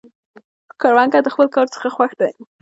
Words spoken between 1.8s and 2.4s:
خوښ دی